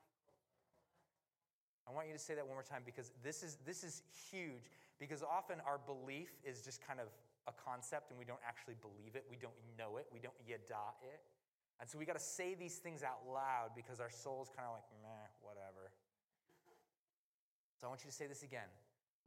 [1.89, 4.73] I want you to say that one more time because this is, this is huge
[4.99, 7.09] because often our belief is just kind of
[7.47, 9.25] a concept and we don't actually believe it.
[9.29, 10.07] We don't know it.
[10.13, 11.21] We don't yada it.
[11.81, 14.75] And so we got to say these things out loud because our soul's kind of
[14.75, 15.91] like, meh, whatever.
[17.81, 18.69] So I want you to say this again.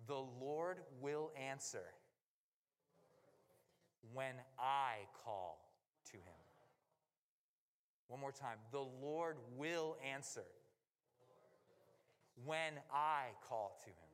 [0.08, 1.84] The Lord will answer
[4.14, 5.60] when I call
[6.12, 6.40] to him.
[8.08, 8.58] One more time.
[8.72, 10.46] The Lord will answer
[12.46, 14.07] when I call to him.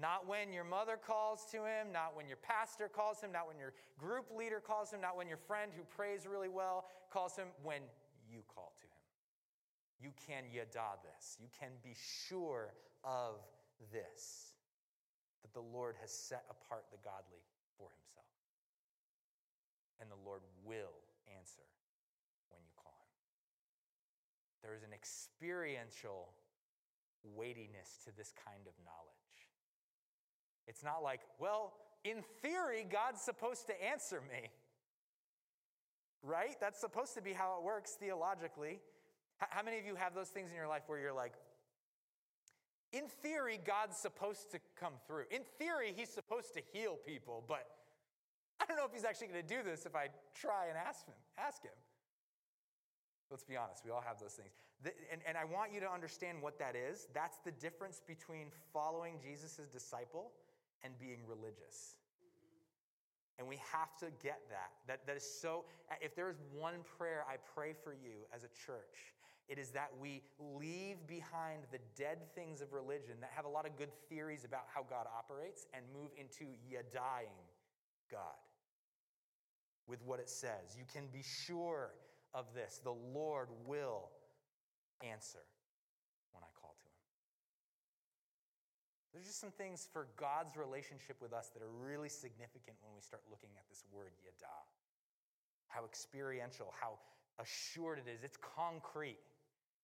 [0.00, 3.58] Not when your mother calls to him, not when your pastor calls him, not when
[3.58, 7.48] your group leader calls him, not when your friend who prays really well calls him,
[7.62, 7.82] when
[8.30, 9.04] you call to him.
[10.00, 11.36] You can yada this.
[11.38, 12.72] You can be sure
[13.04, 13.36] of
[13.92, 14.54] this
[15.42, 17.44] that the Lord has set apart the godly
[17.76, 18.32] for himself.
[20.00, 20.96] And the Lord will
[21.28, 21.68] answer
[22.48, 23.12] when you call him.
[24.64, 26.32] There is an experiential
[27.36, 29.19] weightiness to this kind of knowledge.
[30.70, 31.72] It's not like, well,
[32.04, 34.48] in theory, God's supposed to answer me.
[36.22, 36.54] Right?
[36.60, 38.78] That's supposed to be how it works theologically.
[39.38, 41.32] How many of you have those things in your life where you're like,
[42.92, 45.24] in theory, God's supposed to come through.
[45.32, 47.66] In theory, He's supposed to heal people, but
[48.60, 51.04] I don't know if He's actually going to do this if I try and ask
[51.04, 51.18] Him.
[51.36, 51.74] Ask Him.
[53.28, 54.50] Let's be honest, we all have those things.
[55.12, 57.08] And, and I want you to understand what that is.
[57.12, 60.30] That's the difference between following Jesus' disciple
[60.84, 61.96] and being religious.
[63.38, 64.70] And we have to get that.
[64.86, 65.64] That, that is so,
[66.02, 69.14] if there is one prayer I pray for you as a church,
[69.48, 73.66] it is that we leave behind the dead things of religion that have a lot
[73.66, 77.48] of good theories about how God operates and move into yadaing
[78.10, 78.38] God
[79.88, 80.76] with what it says.
[80.78, 81.90] You can be sure
[82.32, 82.80] of this.
[82.84, 84.10] The Lord will
[85.02, 85.42] answer
[86.32, 86.92] when I call to him.
[89.12, 93.02] There's just some things for God's relationship with us that are really significant when we
[93.02, 94.54] start looking at this word yada.
[95.66, 96.98] How experiential, how
[97.42, 98.22] assured it is.
[98.22, 99.18] It's concrete,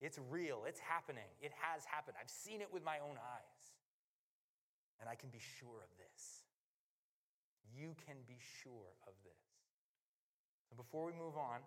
[0.00, 2.16] it's real, it's happening, it has happened.
[2.20, 3.62] I've seen it with my own eyes.
[5.00, 6.46] And I can be sure of this.
[7.68, 9.44] You can be sure of this.
[10.70, 11.60] So before we move on,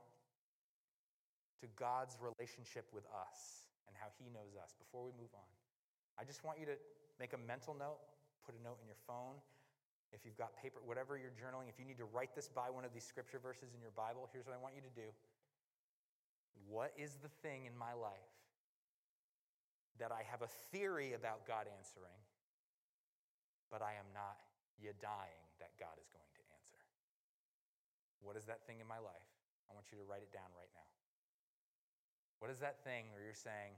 [1.60, 5.52] to God's relationship with us and how He knows us before we move on.
[6.16, 6.78] I just want you to
[7.20, 8.00] make a mental note,
[8.48, 9.38] put a note in your phone.
[10.10, 12.82] If you've got paper, whatever you're journaling, if you need to write this by one
[12.82, 15.14] of these scripture verses in your Bible, here's what I want you to do.
[16.66, 18.34] What is the thing in my life
[20.02, 22.18] that I have a theory about God answering,
[23.70, 24.40] but I am not
[24.82, 26.82] yet dying that God is going to answer?
[28.24, 29.28] What is that thing in my life?
[29.70, 30.90] I want you to write it down right now.
[32.42, 33.78] What is that thing where you're saying,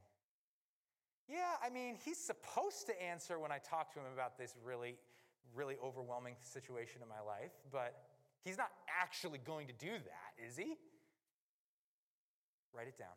[1.32, 5.00] yeah, I mean, he's supposed to answer when I talk to him about this really,
[5.56, 7.96] really overwhelming situation in my life, but
[8.44, 10.76] he's not actually going to do that, is he?
[12.76, 13.16] Write it down.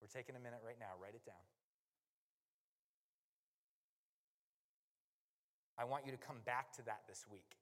[0.00, 0.96] We're taking a minute right now.
[0.96, 1.44] Write it down.
[5.76, 7.60] I want you to come back to that this week.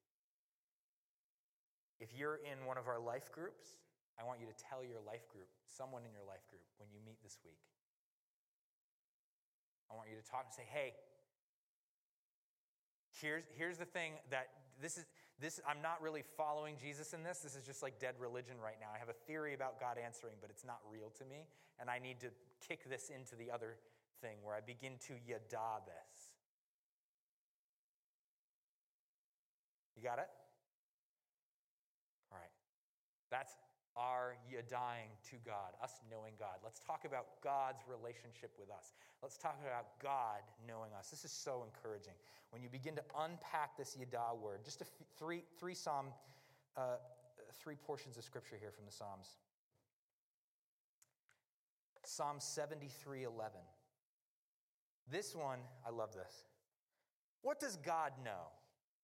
[1.99, 3.83] If you're in one of our life groups,
[4.21, 7.01] I want you to tell your life group, someone in your life group, when you
[7.05, 7.61] meet this week.
[9.91, 10.95] I want you to talk and say, hey,
[13.21, 14.49] here's, here's the thing that
[14.81, 15.05] this is
[15.39, 17.41] this I'm not really following Jesus in this.
[17.41, 18.89] This is just like dead religion right now.
[18.95, 21.47] I have a theory about God answering, but it's not real to me,
[21.79, 22.29] and I need to
[22.67, 23.77] kick this into the other
[24.23, 26.33] thing where I begin to yada this.
[29.97, 30.29] You got it?
[32.33, 32.53] All right.
[33.31, 33.53] That's
[33.97, 34.37] our
[34.69, 36.61] dying to God, us knowing God.
[36.63, 38.95] Let's talk about God's relationship with us.
[39.23, 41.09] Let's talk about God knowing us.
[41.09, 42.15] This is so encouraging.
[42.51, 44.83] When you begin to unpack this yada word, just
[45.19, 46.07] three, three psalm,
[46.77, 46.97] uh,
[47.61, 49.39] three portions of scripture here from the Psalms.
[52.05, 53.61] Psalm 73 11.
[55.11, 56.45] This one, I love this.
[57.43, 58.51] What does God know?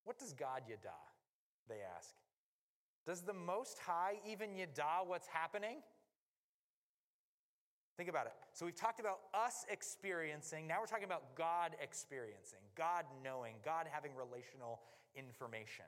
[0.05, 0.97] What does God yada?
[1.69, 2.15] They ask.
[3.07, 5.79] Does the Most High even yada what's happening?
[7.97, 8.33] Think about it.
[8.53, 13.87] So we've talked about us experiencing, now we're talking about God experiencing, God knowing, God
[13.91, 14.81] having relational
[15.15, 15.85] information.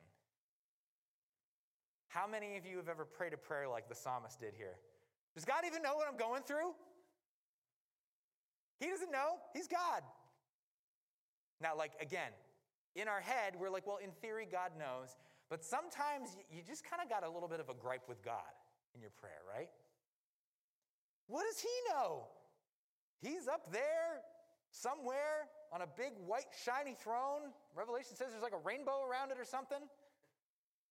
[2.09, 4.75] How many of you have ever prayed a prayer like the psalmist did here?
[5.33, 6.73] Does God even know what I'm going through?
[8.79, 9.35] He doesn't know.
[9.53, 10.01] He's God.
[11.61, 12.31] Now, like, again,
[12.95, 15.15] in our head, we're like, well, in theory, God knows.
[15.49, 18.53] But sometimes you just kind of got a little bit of a gripe with God
[18.95, 19.69] in your prayer, right?
[21.27, 22.27] What does He know?
[23.21, 24.21] He's up there
[24.71, 27.53] somewhere on a big white shiny throne.
[27.75, 29.79] Revelation says there's like a rainbow around it or something.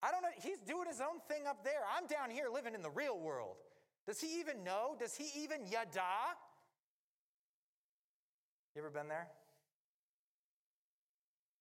[0.02, 0.28] I don't know.
[0.42, 1.80] He's doing his own thing up there.
[1.96, 3.56] I'm down here living in the real world.
[4.06, 4.96] Does he even know?
[4.98, 6.36] Does he even yada?
[8.74, 9.28] You ever been there?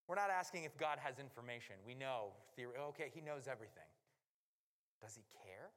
[0.07, 1.75] We're not asking if God has information.
[1.87, 3.87] We know, theory, okay, he knows everything.
[5.01, 5.71] Does he care?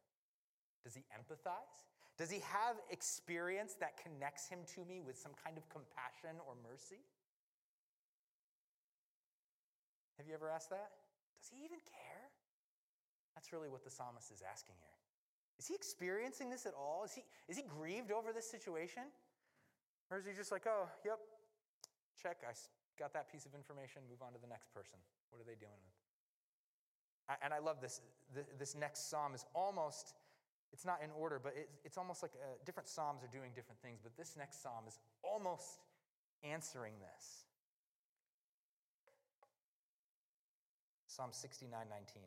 [0.82, 1.86] Does he empathize?
[2.18, 6.54] Does he have experience that connects him to me with some kind of compassion or
[6.62, 7.04] mercy?
[10.16, 10.90] Have you ever asked that?
[11.38, 12.30] Does he even care?
[13.34, 14.96] That's really what the psalmist is asking here.
[15.58, 17.04] Is he experiencing this at all?
[17.04, 19.04] Is he, is he grieved over this situation?
[20.10, 21.18] Or is he just like, oh, yep,
[22.20, 22.52] check, I
[22.98, 24.98] got that piece of information, move on to the next person.
[25.30, 25.96] What are they doing with?
[27.42, 28.00] And I love this.
[28.58, 30.14] This next psalm is almost,
[30.72, 31.54] it's not in order, but
[31.84, 34.98] it's almost like uh, different psalms are doing different things, but this next psalm is
[35.22, 35.82] almost
[36.44, 37.46] answering this.
[41.06, 42.22] Psalm 69 19.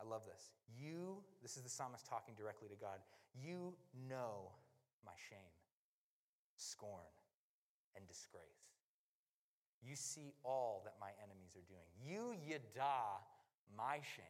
[0.00, 0.50] I love this.
[0.80, 3.00] You, this is the psalmist talking directly to God,
[3.34, 3.74] you
[4.08, 4.50] know
[5.04, 5.54] my shame,
[6.56, 7.06] scorn,
[7.96, 8.75] and disgrace.
[9.86, 11.86] You see all that my enemies are doing.
[12.02, 13.22] You yada
[13.76, 14.24] my shame.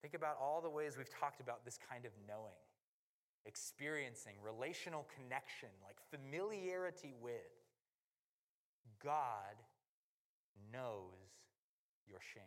[0.00, 2.60] Think about all the ways we've talked about this kind of knowing,
[3.46, 7.50] experiencing, relational connection, like familiarity with.
[9.02, 9.56] God
[10.72, 11.34] knows
[12.08, 12.42] your shame.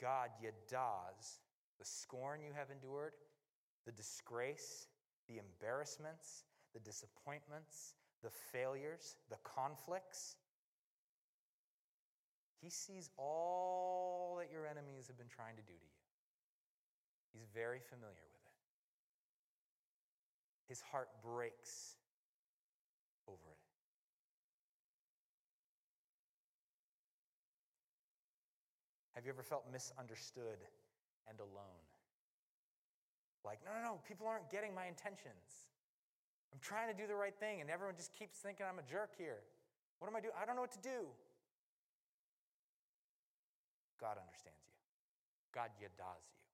[0.00, 1.38] God yadas
[1.78, 3.12] the scorn you have endured,
[3.84, 4.86] the disgrace,
[5.28, 10.36] the embarrassments, the disappointments, the failures, the conflicts.
[12.62, 16.00] He sees all that your enemies have been trying to do to you.
[17.34, 18.56] He's very familiar with it.
[20.66, 21.96] His heart breaks
[23.28, 23.58] over it.
[29.14, 30.58] Have you ever felt misunderstood
[31.28, 31.84] and alone?
[33.44, 35.73] Like, no, no, no, people aren't getting my intentions.
[36.54, 39.18] I'm trying to do the right thing, and everyone just keeps thinking I'm a jerk
[39.18, 39.42] here.
[39.98, 40.38] What am I doing?
[40.38, 41.10] I don't know what to do.
[43.98, 44.78] God understands you.
[45.50, 46.46] God yadas you.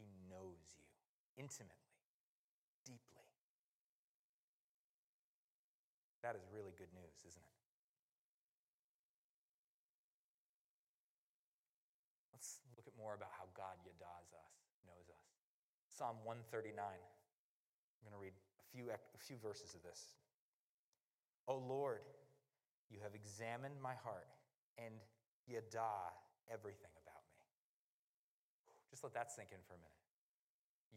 [0.00, 0.88] He knows you
[1.36, 1.92] intimately,
[2.88, 3.28] deeply.
[6.24, 7.60] That is really good news, isn't it?
[12.32, 14.56] Let's look at more about how God yadas us,
[14.88, 15.28] knows us.
[15.92, 16.72] Psalm 139.
[16.72, 18.36] I'm going to read
[18.74, 20.18] few, a few verses of this.
[21.46, 22.00] O Lord,
[22.90, 24.26] you have examined my heart
[24.78, 24.94] and
[25.46, 26.10] yada
[26.50, 27.46] everything about me.
[28.90, 30.02] Just let that sink in for a minute.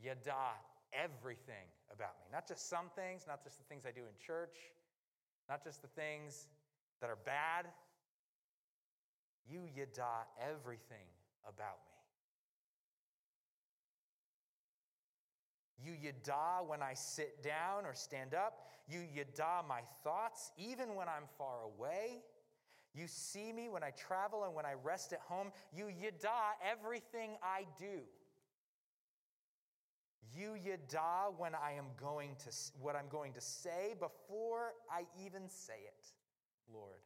[0.02, 0.58] Yada
[0.94, 2.28] everything about me.
[2.32, 4.58] Not just some things, not just the things I do in church,
[5.50, 6.48] not just the things
[7.02, 7.68] that are bad.
[9.50, 11.08] You yada everything
[11.48, 11.87] about me.
[15.84, 18.66] You yada when I sit down or stand up.
[18.88, 22.24] You yada my thoughts, even when I'm far away.
[22.96, 25.52] You see me when I travel and when I rest at home.
[25.76, 28.02] You yada everything I do.
[30.36, 32.52] You yada when I am going to
[32.82, 36.12] what I'm going to say before I even say it,
[36.74, 37.02] Lord.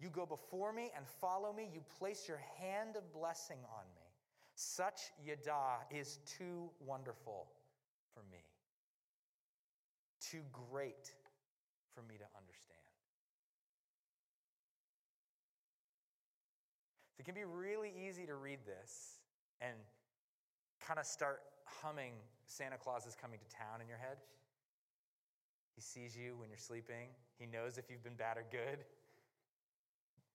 [0.00, 1.68] You go before me and follow me.
[1.72, 4.06] You place your hand of blessing on me.
[4.54, 7.48] Such yada is too wonderful
[8.18, 8.42] for me,
[10.20, 11.14] too great
[11.94, 12.82] for me to understand.
[17.16, 19.20] So It can be really easy to read this
[19.60, 19.74] and
[20.84, 22.14] kind of start humming
[22.46, 24.16] Santa Claus is coming to town in your head.
[25.76, 28.78] He sees you when you're sleeping, he knows if you've been bad or good.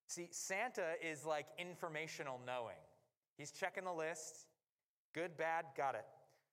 [0.07, 2.79] See, Santa is like informational knowing.
[3.37, 4.45] He's checking the list
[5.13, 6.05] good, bad, got it.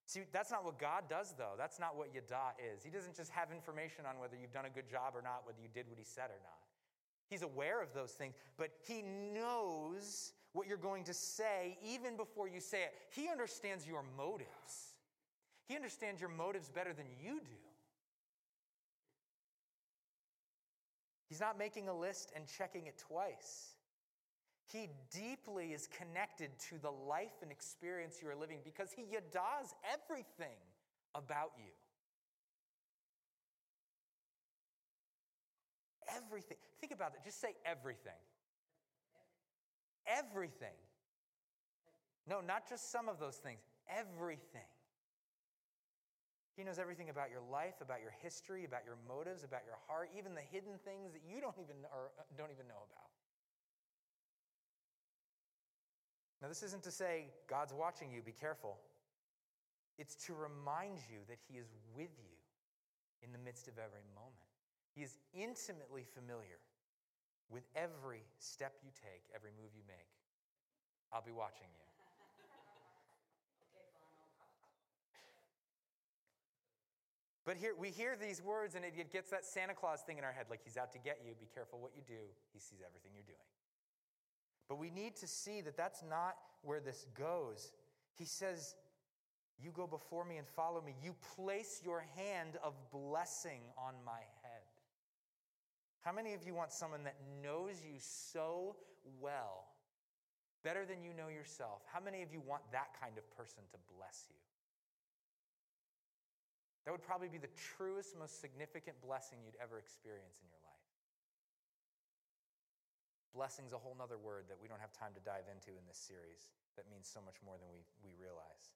[0.05, 1.53] See, that's not what God does, though.
[1.57, 2.83] That's not what Yada is.
[2.83, 5.59] He doesn't just have information on whether you've done a good job or not, whether
[5.61, 6.59] you did what he said or not.
[7.29, 9.01] He's aware of those things, but he
[9.33, 12.93] knows what you're going to say even before you say it.
[13.09, 14.95] He understands your motives.
[15.65, 17.55] He understands your motives better than you do.
[21.29, 23.75] He's not making a list and checking it twice.
[24.71, 29.73] He deeply is connected to the life and experience you are living because he yadas
[29.91, 30.57] everything
[31.13, 31.71] about you.
[36.15, 36.57] Everything.
[36.79, 37.21] Think about it.
[37.23, 38.19] Just say everything.
[40.07, 40.75] Everything.
[42.27, 43.59] No, not just some of those things.
[43.89, 44.67] Everything.
[46.55, 50.09] He knows everything about your life, about your history, about your motives, about your heart,
[50.17, 53.11] even the hidden things that you don't even or don't even know about.
[56.41, 58.77] Now, this isn't to say God's watching you, be careful.
[59.99, 62.37] It's to remind you that He is with you
[63.21, 64.49] in the midst of every moment.
[64.95, 66.57] He is intimately familiar
[67.51, 70.09] with every step you take, every move you make.
[71.13, 71.85] I'll be watching you.
[77.45, 80.31] But here we hear these words and it gets that Santa Claus thing in our
[80.31, 81.33] head like he's out to get you.
[81.39, 82.21] Be careful what you do.
[82.53, 83.49] He sees everything you're doing.
[84.71, 87.73] But we need to see that that's not where this goes.
[88.17, 88.75] He says,
[89.61, 90.95] You go before me and follow me.
[91.03, 94.63] You place your hand of blessing on my head.
[95.99, 98.77] How many of you want someone that knows you so
[99.19, 99.65] well,
[100.63, 101.81] better than you know yourself?
[101.91, 104.37] How many of you want that kind of person to bless you?
[106.85, 110.70] That would probably be the truest, most significant blessing you'd ever experience in your life.
[113.31, 115.97] Blessing's a whole nother word that we don't have time to dive into in this
[115.97, 118.75] series that means so much more than we, we realize.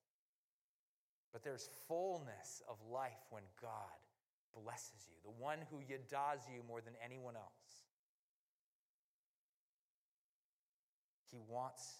[1.35, 3.99] But there's fullness of life when God
[4.55, 7.83] blesses you, the one who yadas you more than anyone else.
[11.27, 11.99] He wants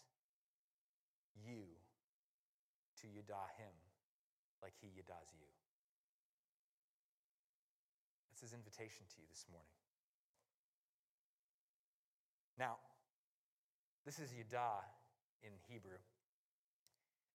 [1.36, 1.68] you
[3.01, 3.76] to yada him
[4.64, 5.51] like he yadas you.
[8.32, 9.84] That's his invitation to you this morning.
[12.58, 12.78] Now,
[14.06, 14.84] this is yada
[15.43, 15.99] in Hebrew.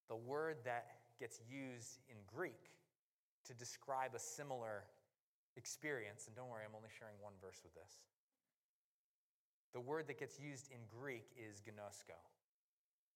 [0.08, 0.86] The word that
[1.18, 2.72] gets used in Greek
[3.46, 4.84] to describe a similar
[5.56, 8.00] experience, and don't worry, I'm only sharing one verse with this.
[9.72, 12.18] The word that gets used in Greek is gnosko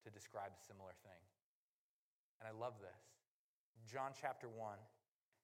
[0.05, 1.23] to describe a similar thing.
[2.41, 3.03] And I love this.
[3.91, 4.77] John chapter 1,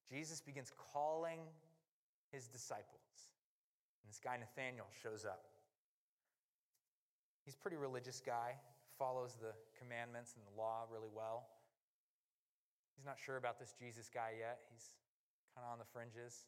[0.08, 1.40] Jesus begins calling
[2.30, 3.32] his disciples.
[4.02, 5.49] And this guy, Nathaniel, shows up.
[7.50, 8.54] He's a pretty religious guy,
[8.94, 11.50] follows the commandments and the law really well.
[12.94, 14.70] He's not sure about this Jesus guy yet.
[14.70, 14.94] He's
[15.58, 16.46] kind of on the fringes.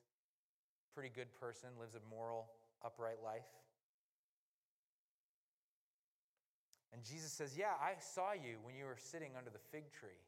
[0.95, 2.55] Pretty good person, lives a moral,
[2.87, 3.51] upright life.
[6.95, 10.23] And Jesus says, Yeah, I saw you when you were sitting under the fig tree.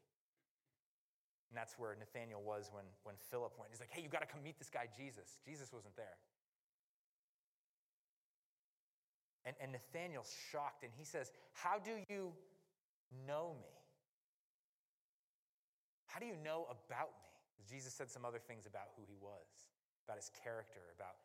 [1.47, 3.71] And that's where Nathaniel was when, when Philip went.
[3.71, 5.39] He's like, hey, you got to come meet this guy, Jesus.
[5.47, 6.19] Jesus wasn't there.
[9.45, 12.33] And, and Nathaniel's shocked and he says, How do you
[13.27, 13.75] know me?
[16.07, 17.29] How do you know about me?
[17.69, 19.67] Jesus said some other things about who he was,
[20.05, 21.17] about his character, about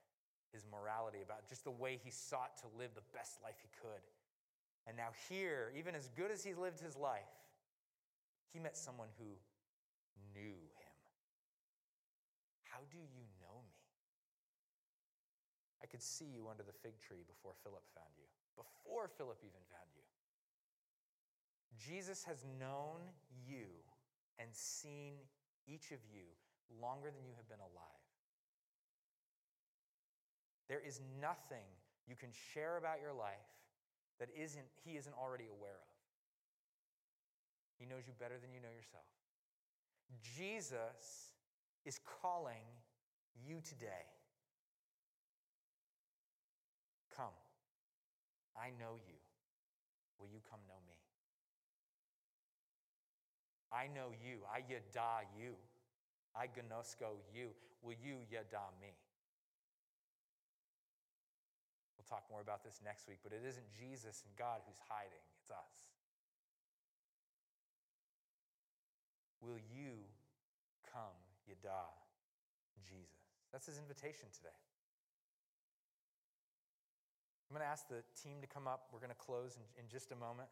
[0.52, 4.02] his morality, about just the way he sought to live the best life he could.
[4.86, 7.28] And now, here, even as good as he lived his life,
[8.52, 9.30] he met someone who
[10.34, 10.96] knew him.
[12.64, 13.19] How do you
[15.90, 19.90] could see you under the fig tree before Philip found you, before Philip even found
[19.94, 20.06] you.
[21.76, 23.02] Jesus has known
[23.46, 23.66] you
[24.38, 25.14] and seen
[25.66, 26.24] each of you
[26.80, 28.06] longer than you have been alive.
[30.68, 31.66] There is nothing
[32.06, 33.50] you can share about your life
[34.18, 35.90] that isn't, he isn't already aware of.
[37.78, 39.08] He knows you better than you know yourself.
[40.36, 41.32] Jesus
[41.84, 42.62] is calling
[43.46, 44.06] you today.
[47.16, 47.34] Come.
[48.60, 49.16] I know you.
[50.20, 51.00] Will you come know me?
[53.72, 54.44] I know you.
[54.44, 55.56] I yada you.
[56.36, 57.56] I gnosko you.
[57.80, 58.92] Will you yada me?
[61.96, 65.24] We'll talk more about this next week, but it isn't Jesus and God who's hiding,
[65.40, 65.72] it's us.
[69.40, 70.04] Will you
[70.92, 71.16] come
[71.48, 71.88] yada
[72.84, 73.24] Jesus?
[73.52, 74.60] That's his invitation today.
[77.50, 78.86] I'm going to ask the team to come up.
[78.92, 80.46] We're going to close in, in just a moment.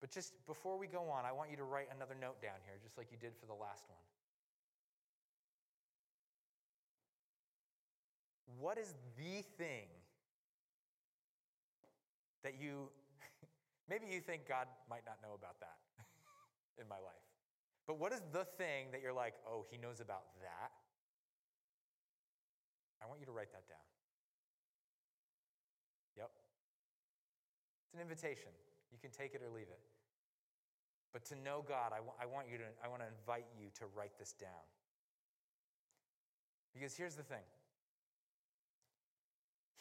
[0.00, 2.80] But just before we go on, I want you to write another note down here,
[2.82, 4.00] just like you did for the last one.
[8.58, 9.84] What is the thing
[12.42, 12.88] that you,
[13.90, 15.76] maybe you think God might not know about that
[16.80, 17.26] in my life,
[17.86, 20.72] but what is the thing that you're like, oh, he knows about that?
[23.02, 23.86] I want you to write that down.
[26.16, 26.30] Yep.
[27.86, 28.50] It's an invitation.
[28.90, 29.80] You can take it or leave it.
[31.12, 33.68] But to know God, I, w- I want you to, I want to invite you
[33.80, 34.66] to write this down.
[36.74, 37.44] Because here's the thing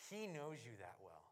[0.09, 1.28] He knows you that well.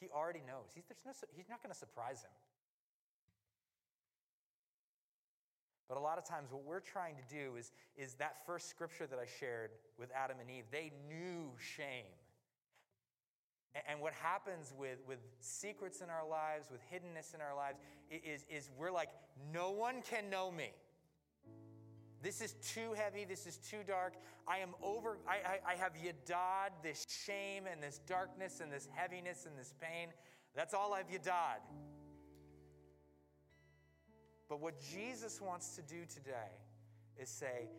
[0.00, 0.72] He already knows.
[0.74, 2.34] He's, there's no, he's not going to surprise him.
[5.92, 9.06] But a lot of times, what we're trying to do is, is that first scripture
[9.06, 12.08] that I shared with Adam and Eve, they knew shame.
[13.86, 17.76] And what happens with, with secrets in our lives, with hiddenness in our lives,
[18.10, 19.10] is, is we're like,
[19.52, 20.70] no one can know me.
[22.22, 23.26] This is too heavy.
[23.26, 24.14] This is too dark.
[24.48, 28.88] I am over, I, I, I have yadad, this shame and this darkness and this
[28.94, 30.08] heaviness and this pain.
[30.56, 31.60] That's all I've yadad.
[34.52, 36.52] But what Jesus wants to do today
[37.16, 37.70] is say,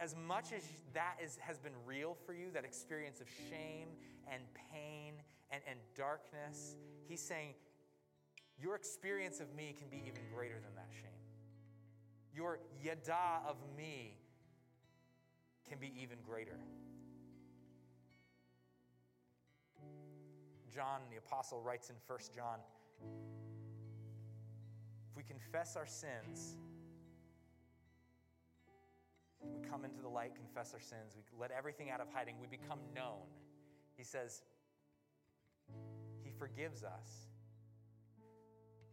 [0.00, 3.86] as much as that is, has been real for you, that experience of shame
[4.26, 5.14] and pain
[5.52, 6.74] and, and darkness,
[7.08, 7.54] he's saying,
[8.60, 11.22] your experience of me can be even greater than that shame.
[12.34, 14.16] Your yada of me
[15.68, 16.58] can be even greater.
[20.74, 22.58] John, the apostle, writes in 1 John
[25.16, 26.56] if we confess our sins,
[29.42, 32.46] we come into the light, confess our sins, we let everything out of hiding, we
[32.46, 33.24] become known.
[33.96, 34.42] He says,
[36.22, 37.28] He forgives us.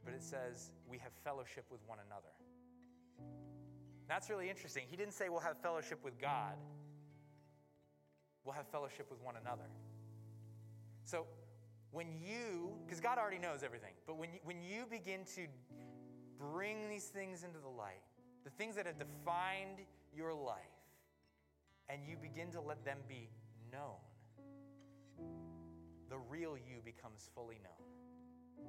[0.05, 2.33] But it says, we have fellowship with one another.
[4.07, 4.83] That's really interesting.
[4.89, 6.55] He didn't say we'll have fellowship with God,
[8.45, 9.69] we'll have fellowship with one another.
[11.05, 11.25] So,
[11.91, 15.47] when you, because God already knows everything, but when you, when you begin to
[16.51, 18.01] bring these things into the light,
[18.43, 19.79] the things that have defined
[20.15, 20.57] your life,
[21.89, 23.29] and you begin to let them be
[23.71, 23.99] known,
[26.09, 28.67] the real you becomes fully known.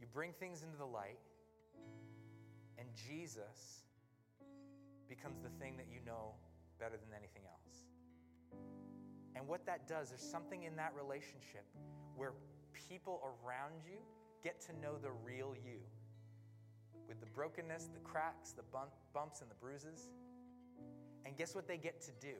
[0.00, 1.18] You bring things into the light,
[2.78, 3.82] and Jesus
[5.08, 6.34] becomes the thing that you know
[6.78, 7.84] better than anything else.
[9.36, 11.64] And what that does, there's something in that relationship
[12.16, 12.32] where
[12.88, 13.98] people around you
[14.42, 15.78] get to know the real you
[17.08, 20.10] with the brokenness, the cracks, the bump, bumps, and the bruises.
[21.26, 22.34] And guess what they get to do?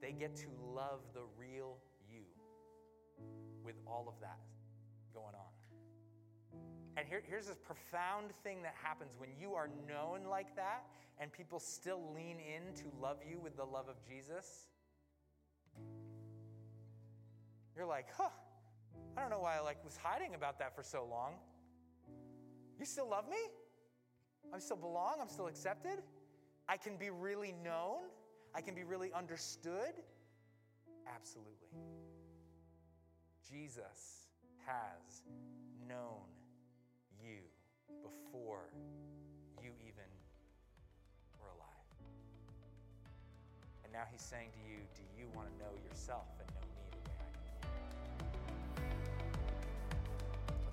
[0.00, 1.76] They get to love the real
[2.10, 2.22] you
[3.62, 4.38] with all of that
[5.12, 6.60] going on.
[6.96, 10.84] And here, here's this profound thing that happens when you are known like that
[11.18, 14.68] and people still lean in to love you with the love of Jesus.
[17.76, 18.28] You're like, huh,
[19.16, 21.34] I don't know why I like was hiding about that for so long.
[22.78, 23.36] You still love me?
[24.52, 25.16] I still belong?
[25.20, 26.02] I'm still accepted?
[26.68, 28.02] I can be really known?
[28.54, 29.94] I can be really understood?
[31.12, 31.68] Absolutely.
[33.48, 34.28] Jesus
[34.66, 35.22] has
[35.88, 36.26] known
[37.22, 37.40] you
[38.02, 38.70] before
[39.62, 40.10] you even
[41.40, 41.68] were alive.
[43.84, 46.26] And now he's saying to you, Do you want to know yourself